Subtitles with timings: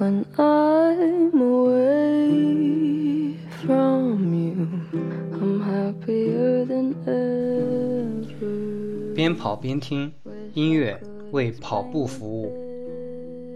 [0.00, 4.66] when I'm away from you.
[5.34, 9.14] I'm happier than ever.
[9.14, 10.10] 边跑边听
[10.54, 10.98] 音乐，
[11.32, 12.50] 为跑步服务。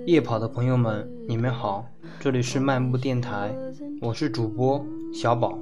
[0.04, 1.86] 夜跑的朋友们，你们好，
[2.20, 3.50] 这里是漫步电台，
[4.02, 4.84] 我是主播
[5.14, 5.58] 小宝。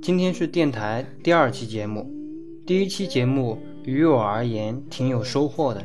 [0.00, 2.08] 今天是电台第二期节目，
[2.64, 5.82] 第一期节目于我而言挺有收获的。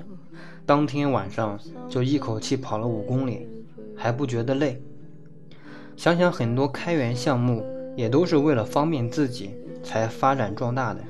[0.64, 3.48] 当天晚上就一口气跑了五公里，
[3.96, 4.82] 还不觉得累。
[5.96, 11.02] 想想很多开源项目也都是为了方便自己才发展壮大的，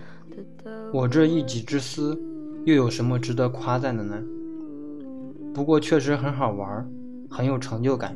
[0.94, 2.22] 我这一己之私
[2.66, 4.22] 又有什么值得夸赞的呢？
[5.54, 6.88] 不过确实很好玩，
[7.30, 8.16] 很有成就感。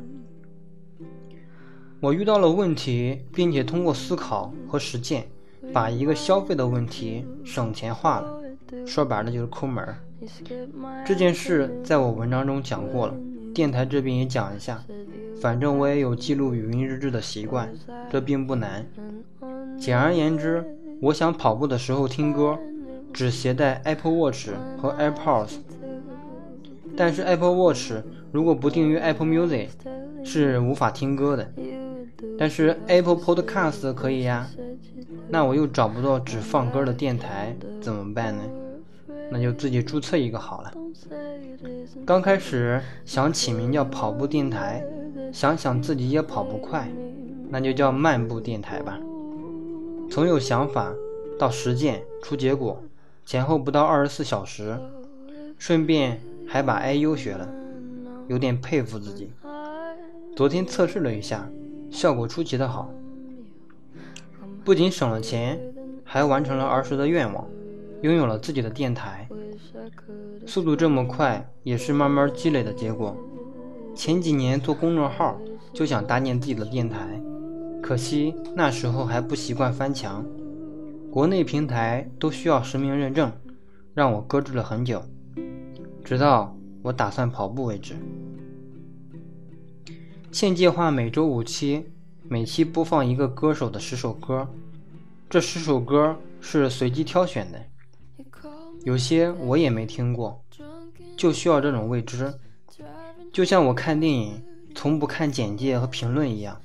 [2.00, 5.26] 我遇到了问题，并且通过思考和实践，
[5.72, 8.40] 把一个消费的问题省钱化了。
[8.86, 9.98] 说白了就是抠门儿。
[11.04, 13.14] 这件事在我文章中讲过了，
[13.54, 14.82] 电台这边也讲一下。
[15.40, 17.72] 反正我也有记录语音日志的习惯，
[18.10, 18.86] 这并不难。
[19.78, 20.64] 简而言之，
[21.00, 22.58] 我想跑步的时候听歌，
[23.12, 25.56] 只携带 Apple Watch 和 AirPods。
[26.96, 27.92] 但是 Apple Watch
[28.32, 29.68] 如果不订阅 Apple Music，
[30.22, 31.50] 是无法听歌的。
[32.38, 34.46] 但是 Apple Podcast 可以呀。
[35.28, 38.42] 那我又找不到只放歌的电台，怎么办呢？
[39.30, 40.72] 那就自己注册一个好了。
[42.04, 44.84] 刚开始想起名叫跑步电台，
[45.32, 46.88] 想想自己也跑不快，
[47.48, 48.98] 那就叫漫步电台吧。
[50.10, 50.92] 从有想法
[51.38, 52.82] 到实践出结果，
[53.24, 54.76] 前后不到二十四小时，
[55.58, 57.48] 顺便还把 IU 学了，
[58.26, 59.30] 有点佩服自己。
[60.34, 61.48] 昨天测试了一下，
[61.90, 62.90] 效果出奇的好，
[64.64, 65.60] 不仅省了钱，
[66.02, 67.46] 还完成了儿时的愿望。
[68.02, 69.28] 拥有了自己的电台，
[70.46, 73.16] 速度这么快也是慢慢积累的结果。
[73.94, 75.38] 前几年做公众号
[75.74, 77.20] 就想搭建自己的电台，
[77.82, 80.24] 可惜那时候还不习惯翻墙，
[81.10, 83.30] 国内平台都需要实名认证，
[83.92, 85.02] 让我搁置了很久，
[86.02, 87.94] 直到我打算跑步为止。
[90.32, 91.84] 现计划每周五期，
[92.28, 94.48] 每期播放一个歌手的十首歌，
[95.28, 97.60] 这十首歌是随机挑选的。
[98.84, 100.42] 有些我也没听过，
[101.16, 102.32] 就需要这种未知。
[103.32, 104.42] 就像我看电影，
[104.74, 106.60] 从不看简介和评论一样，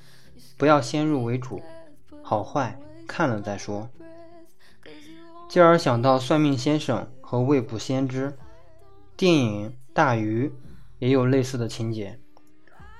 [0.56, 1.60] 不要先入为主，
[2.22, 3.88] 好坏看了再说。
[5.48, 8.36] 继而想到算命先生和未卜先知，
[9.16, 10.48] 电影《大鱼》
[10.98, 12.18] 也有类似的情节，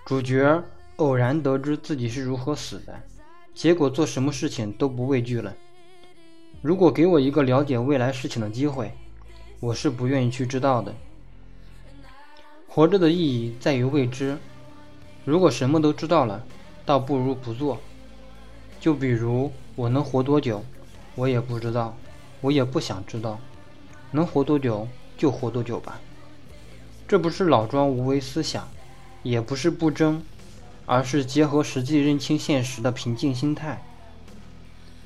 [0.05, 0.63] 主角
[0.97, 2.95] 偶然得知自己是如何死的，
[3.53, 5.57] 结果做什么事情都不畏惧了。
[6.63, 8.93] 如果给我一个了解未来事情的机会，
[9.59, 10.95] 我是不愿意去知道的。
[12.69, 14.39] 活着的意义在于未知。
[15.25, 16.45] 如果什么都知道了，
[16.85, 17.81] 倒不如不做。
[18.79, 20.63] 就比如我能活多久，
[21.15, 21.97] 我也不知道，
[22.43, 23.41] 我也不想知道。
[24.11, 24.87] 能活多久
[25.17, 26.01] 就活多久吧。
[27.09, 28.69] 这不是老庄无为思想，
[29.23, 30.23] 也不是不争，
[30.85, 33.83] 而是结合实际认清现实的平静心态。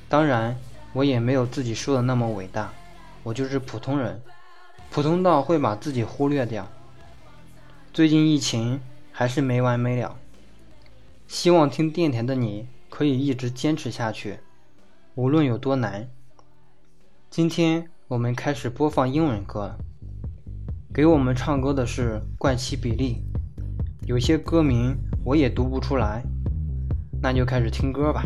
[0.09, 0.57] 当然，
[0.91, 2.73] 我也没有自己说的那么伟大，
[3.23, 4.21] 我就是普通人。
[4.93, 6.67] 普通到会把自己忽略掉。
[7.93, 8.81] 最近疫情
[9.13, 10.17] 还是没完没了，
[11.29, 14.39] 希望听电台的你可以一直坚持下去，
[15.15, 16.09] 无论有多难。
[17.29, 19.77] 今天我们开始播放英文歌，
[20.93, 23.23] 给我们唱歌的是怪奇比利，
[24.05, 24.93] 有些歌名
[25.23, 26.21] 我也读不出来，
[27.21, 28.25] 那就开始听歌吧。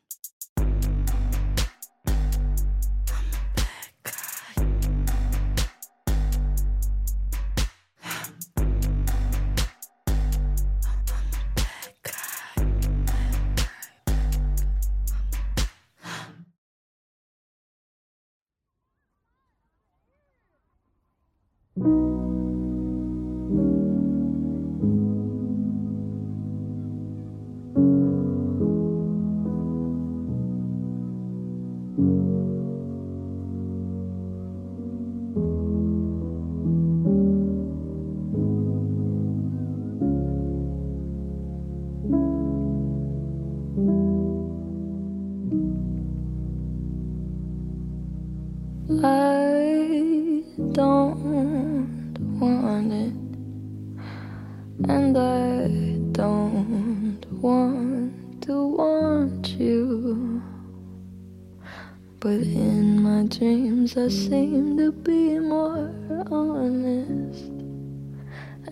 [64.09, 65.91] seem to be more
[66.31, 67.51] honest.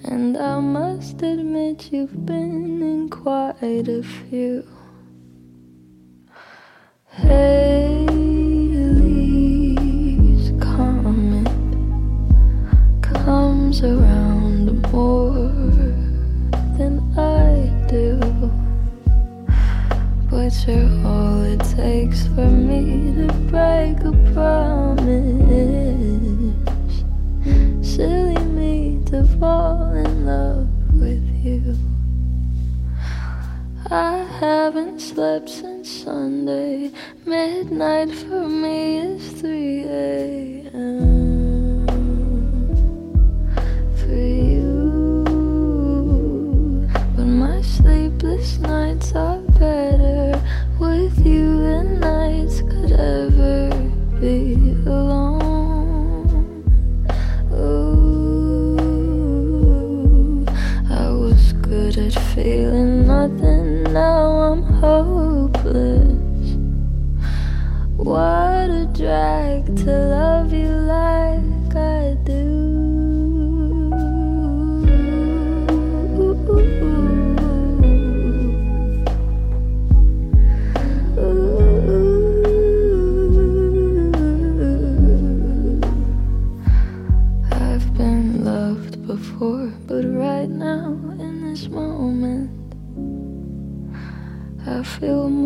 [0.04, 4.49] And I must admit, you've been in quite a few.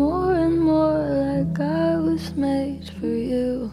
[0.04, 3.72] more and more like I was made for you.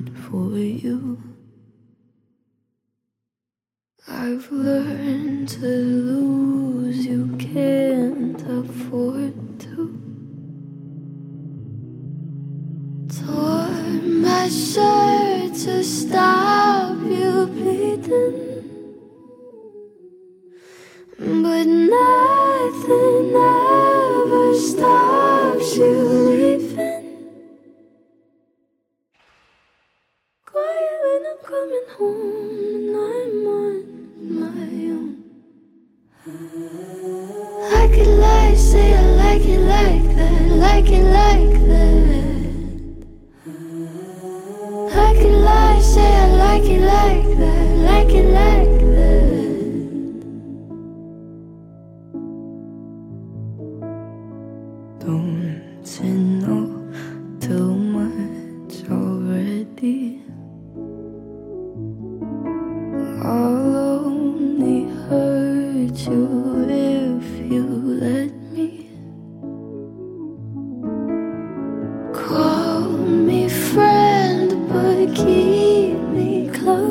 [0.00, 1.20] good for you.
[4.06, 6.27] I've learned to lose.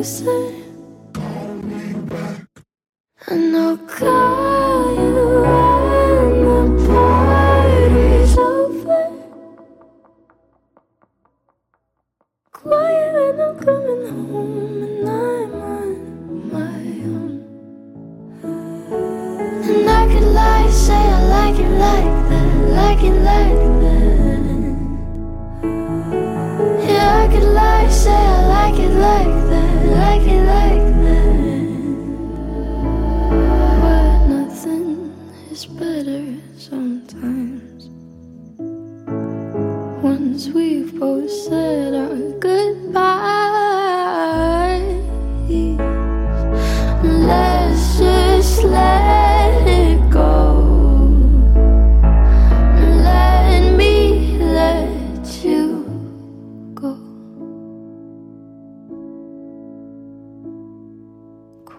[0.08, 0.57] closer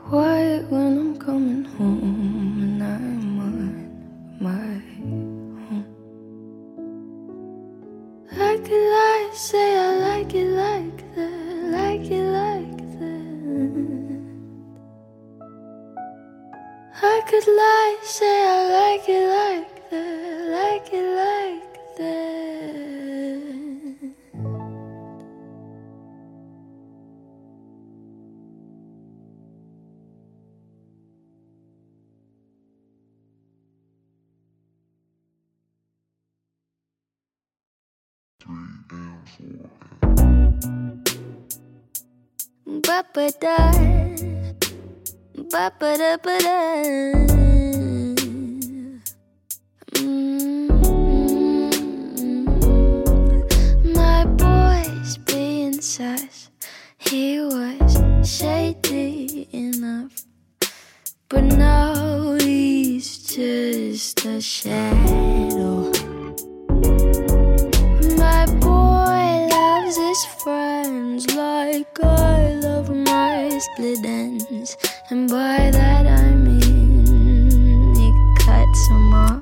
[0.08, 5.84] Quiet when I'm coming home and I'm on my own.
[8.32, 13.28] Like it, like say I like it like that, like it like that.
[17.02, 19.27] I could lie, say I like it.
[43.18, 43.58] ba da
[45.50, 46.58] ba ba da ba da.
[53.98, 56.50] My boy's being sus
[56.98, 60.14] He was shady enough
[61.28, 65.90] But now he's just a shadow
[68.22, 70.57] My boy loves his friend
[73.78, 74.76] split ends,
[75.08, 79.37] and by that I mean it cuts them off.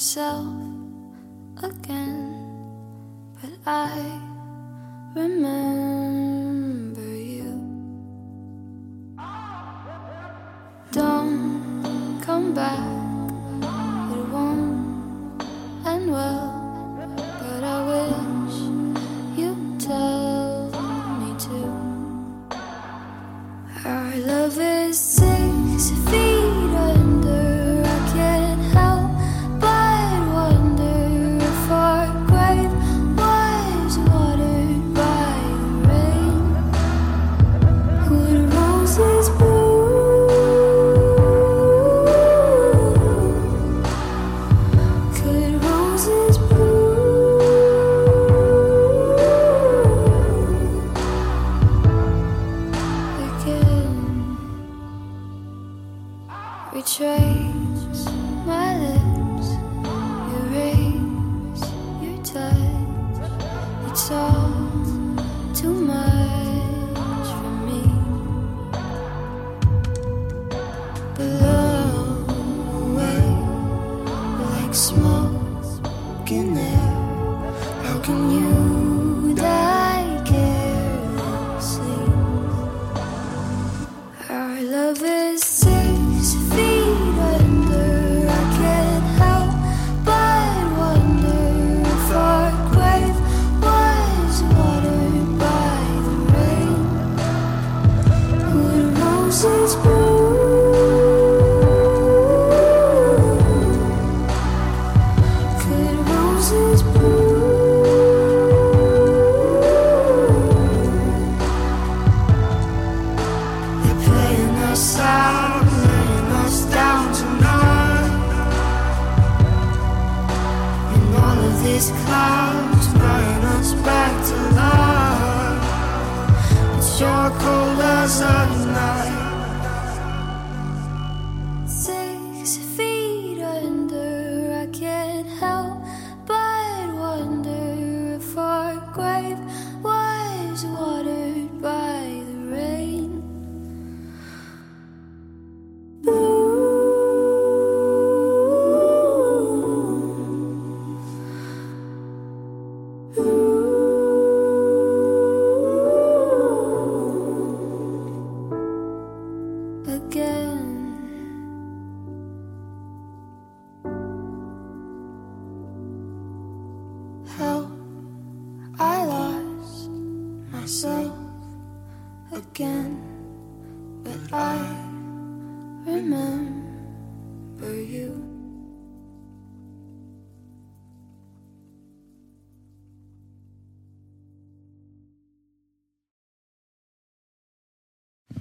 [0.00, 0.46] myself
[1.62, 2.32] again,
[3.38, 4.18] but I
[5.14, 6.19] remember.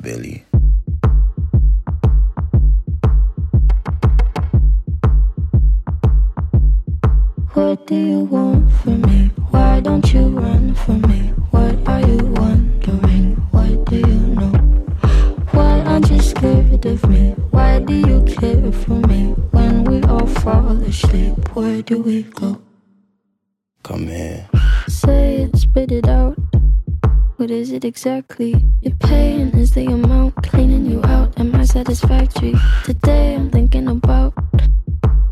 [0.10, 0.44] Billy.
[7.54, 9.30] What do you want from me?
[9.52, 11.20] Why don't you run from me?
[11.52, 13.36] What are you wondering?
[13.52, 14.58] What do you know?
[15.52, 17.36] Why aren't you scared of me?
[17.52, 19.36] Why do you care for me?
[19.52, 22.60] When we all fall asleep, where do we go?
[23.84, 24.50] Come here.
[24.88, 26.39] Say it, spit it out.
[27.40, 28.54] What is it exactly?
[28.82, 29.58] you're paying?
[29.58, 31.40] is the amount cleaning you out.
[31.40, 32.54] Am I satisfactory?
[32.84, 34.34] Today I'm thinking about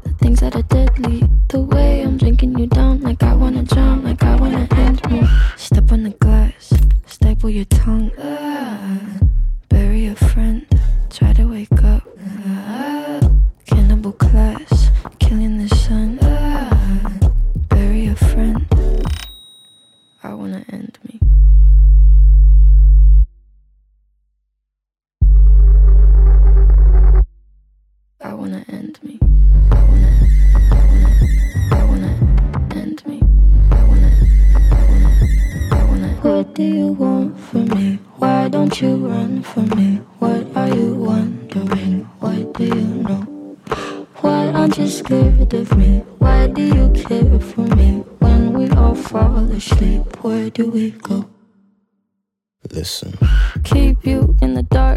[0.05, 1.27] the things that are deadly.
[1.49, 5.27] The way I'm drinking you down, like I wanna drown, like I wanna end me.
[5.57, 6.71] Step on the glass,
[7.07, 8.09] staple your tongue.
[9.67, 10.65] Bury a friend,
[11.09, 12.03] try to wake up.
[13.65, 16.19] Cannibal class, killing the sun.
[17.67, 18.65] Bury a friend.
[20.23, 21.06] I wanna end me.
[28.47, 29.19] Wanna end me.
[29.71, 30.11] I wanna,
[30.71, 31.11] I wanna,
[31.71, 32.13] I wanna
[32.71, 33.21] end me.
[33.71, 34.11] I wanna,
[34.71, 35.11] I wanna,
[35.71, 36.07] I wanna.
[36.21, 37.99] What do you want from me?
[38.15, 39.97] Why don't you run from me?
[40.19, 42.03] What are you wondering?
[42.21, 43.21] What do you know?
[44.21, 46.05] Why aren't you scared of me?
[46.19, 48.05] Why do you care for me?
[48.19, 51.25] When we all fall asleep, where do we go?
[52.71, 53.13] Listen.
[53.65, 54.96] Keep you in the dark.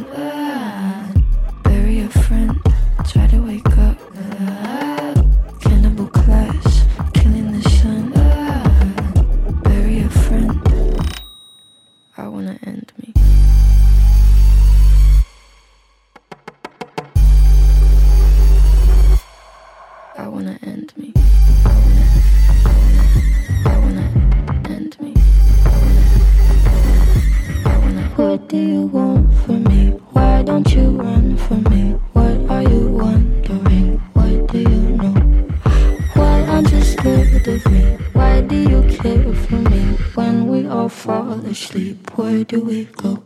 [41.53, 42.17] sleep?
[42.17, 43.23] Where do we go?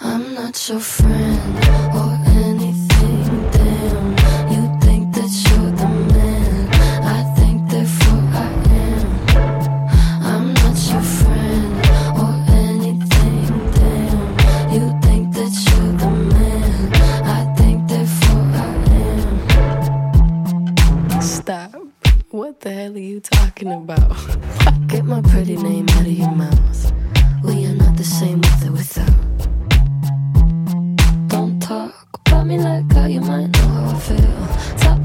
[0.00, 1.87] I'm not your friend.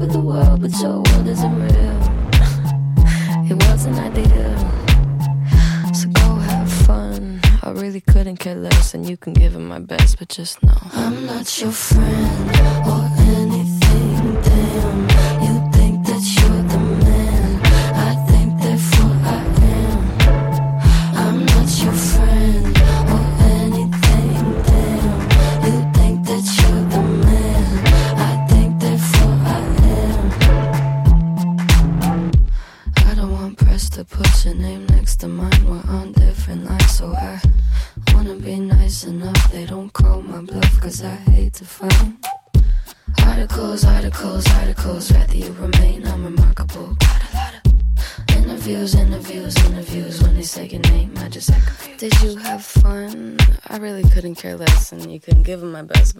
[0.04, 1.98] with the world, but your world isn't real.
[3.50, 4.58] it wasn't ideal.
[5.94, 7.40] So go have fun.
[7.62, 10.76] I really couldn't care less, and you can give it my best, but just know
[10.92, 13.13] I'm not your friend.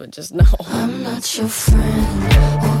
[0.05, 0.45] but just know.
[0.67, 2.74] I'm not your friend.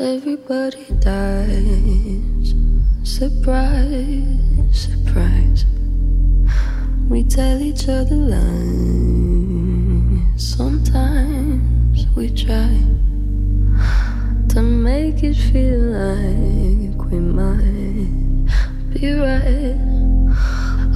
[0.00, 2.54] Everybody dies.
[3.04, 4.26] Surprise,
[4.72, 5.66] surprise.
[7.08, 8.42] We tell each other lies.
[10.36, 12.76] Sometimes we try
[14.48, 18.50] to make it feel like we might
[18.92, 19.78] be right.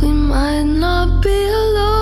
[0.02, 1.97] We might not be alone.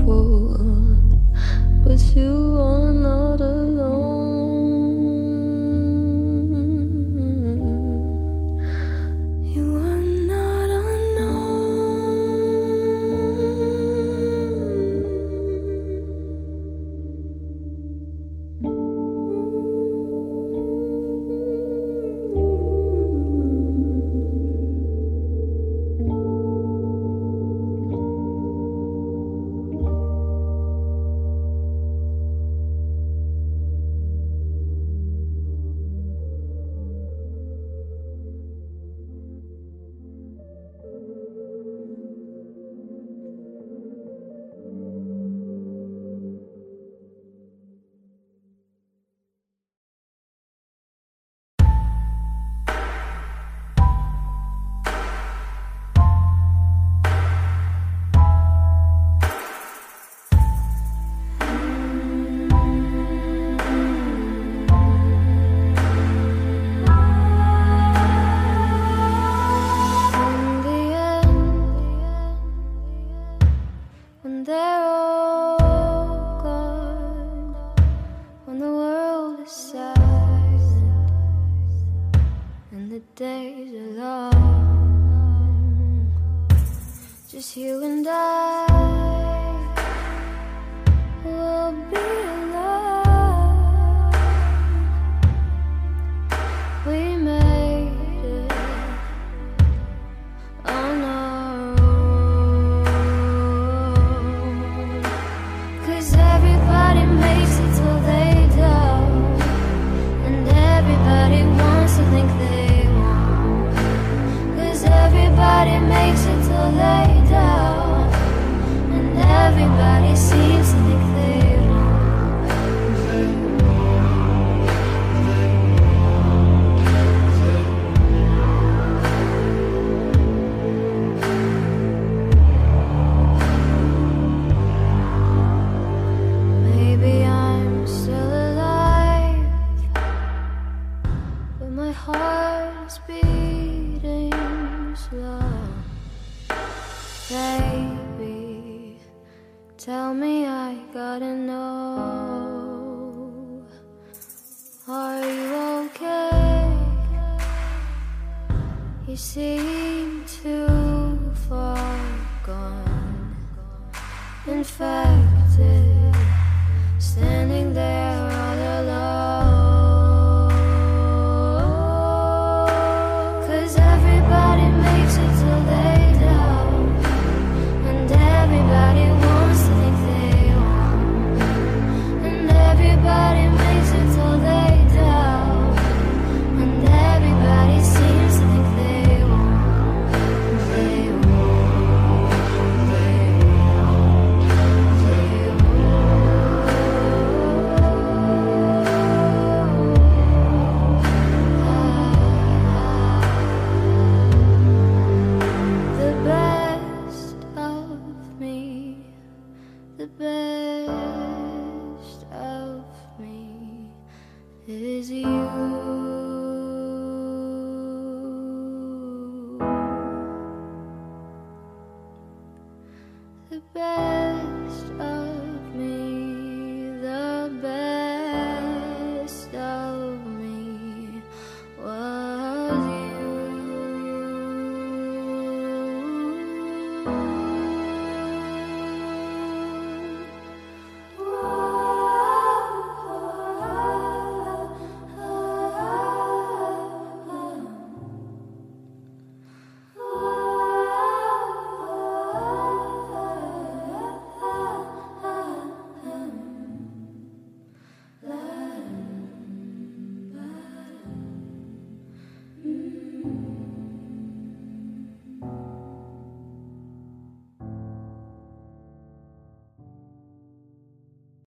[0.00, 0.51] Alright